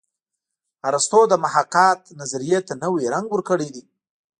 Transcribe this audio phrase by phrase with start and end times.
[0.87, 3.83] ارستو د محاکات نظریې ته نوی رنګ ورکړی دی